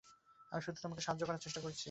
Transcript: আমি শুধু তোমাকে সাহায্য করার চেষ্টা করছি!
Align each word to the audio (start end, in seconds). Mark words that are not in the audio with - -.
আমি 0.51 0.61
শুধু 0.61 0.77
তোমাকে 0.83 1.01
সাহায্য 1.01 1.23
করার 1.27 1.43
চেষ্টা 1.45 1.59
করছি! 1.61 1.79